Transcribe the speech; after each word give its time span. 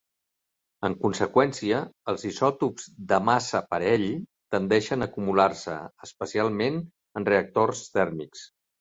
En 0.87 0.93
conseqüència, 1.03 1.81
els 2.13 2.23
isòtops 2.31 2.89
de 3.13 3.21
massa 3.29 3.63
parell 3.75 4.09
tendeixen 4.57 5.07
a 5.07 5.11
acumular-se, 5.13 5.79
especialment 6.11 6.85
en 7.21 7.33
reactors 7.33 7.89
tèrmics. 8.01 8.49